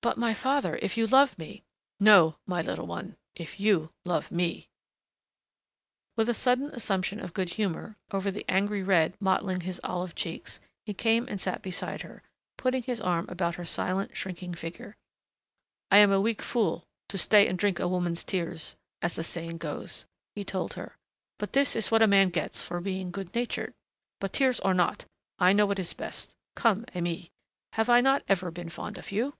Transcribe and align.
"But, 0.00 0.16
my 0.16 0.32
father, 0.32 0.76
if 0.80 0.96
you 0.96 1.08
love 1.08 1.36
me" 1.40 1.64
"No, 2.00 2.36
my 2.46 2.62
little 2.62 2.86
one, 2.86 3.16
if 3.34 3.58
you 3.58 3.90
love 4.04 4.30
me!" 4.30 4.68
With 6.16 6.28
a 6.28 6.34
sudden 6.34 6.66
assumption 6.66 7.18
of 7.18 7.34
good 7.34 7.48
humor 7.54 7.96
over 8.12 8.30
the 8.30 8.44
angry 8.48 8.80
red 8.84 9.16
mottling 9.20 9.62
his 9.62 9.80
olive 9.82 10.14
cheeks, 10.14 10.60
he 10.86 10.94
came 10.94 11.26
and 11.26 11.40
sat 11.40 11.62
beside 11.62 12.02
her, 12.02 12.22
putting 12.56 12.84
his 12.84 13.00
arm 13.00 13.26
about 13.28 13.56
her 13.56 13.64
silently 13.64 14.14
shrinking 14.14 14.54
figure. 14.54 14.96
"I 15.90 15.96
am 15.98 16.12
a 16.12 16.20
weak 16.20 16.42
fool 16.42 16.84
to 17.08 17.18
stay 17.18 17.48
and 17.48 17.58
drink 17.58 17.80
a 17.80 17.88
woman's 17.88 18.22
tears, 18.22 18.76
as 19.02 19.16
the 19.16 19.24
saying 19.24 19.58
goes," 19.58 20.06
he 20.36 20.44
told 20.44 20.74
her, 20.74 20.96
"but 21.38 21.54
this 21.54 21.74
is 21.74 21.90
what 21.90 22.02
a 22.02 22.06
man 22.06 22.28
gets 22.30 22.62
for 22.62 22.80
being 22.80 23.10
good 23.10 23.34
natured.... 23.34 23.74
But, 24.20 24.32
tears 24.32 24.60
or 24.60 24.74
not, 24.74 25.06
I 25.40 25.52
know 25.52 25.66
what 25.66 25.80
is 25.80 25.92
best.... 25.92 26.36
Come, 26.54 26.84
Aimée, 26.94 27.30
have 27.72 27.90
I 27.90 28.00
not 28.00 28.22
ever 28.28 28.52
been 28.52 28.68
fond 28.70 28.96
of 28.96 29.10
you 29.10 29.34